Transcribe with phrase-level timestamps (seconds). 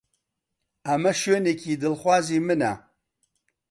[0.87, 2.73] ئەمە شوێنی دڵخوازی منە.